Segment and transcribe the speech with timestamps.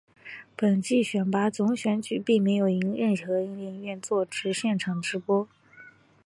[0.55, 5.47] 本届选拔总选举并没有任何电影院作现场直播。